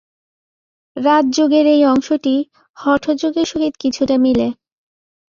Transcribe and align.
রাজযোগের 0.97 1.65
এই 1.67 1.81
অংশটি 1.85 2.35
হঠযোগের 2.77 3.45
সহিত 3.45 3.73
কিছুটা 3.79 4.15
মিলে। 4.17 4.47